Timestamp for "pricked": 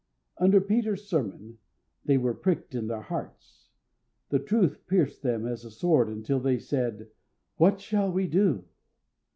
2.33-2.73